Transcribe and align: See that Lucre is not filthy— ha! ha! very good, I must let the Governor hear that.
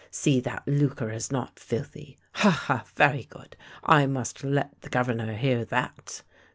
See 0.09 0.39
that 0.39 0.67
Lucre 0.67 1.11
is 1.11 1.31
not 1.31 1.59
filthy— 1.59 2.17
ha! 2.41 2.49
ha! 2.49 2.85
very 2.95 3.25
good, 3.25 3.55
I 3.83 4.07
must 4.07 4.43
let 4.43 4.81
the 4.81 4.89
Governor 4.89 5.33
hear 5.35 5.63
that. 5.65 6.23